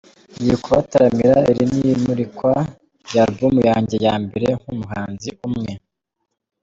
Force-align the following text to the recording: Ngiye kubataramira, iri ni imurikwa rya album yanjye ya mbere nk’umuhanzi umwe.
Ngiye 0.33 0.55
kubataramira, 0.63 1.35
iri 1.51 1.63
ni 1.73 1.81
imurikwa 1.93 2.53
rya 3.05 3.21
album 3.25 3.55
yanjye 3.69 3.95
ya 4.05 4.13
mbere 4.23 4.47
nk’umuhanzi 4.59 5.29
umwe. 5.47 5.71